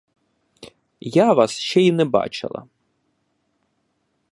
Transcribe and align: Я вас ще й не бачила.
Я 1.07 1.33
вас 1.33 1.51
ще 1.51 1.81
й 1.81 1.91
не 1.91 2.05
бачила. 2.05 2.67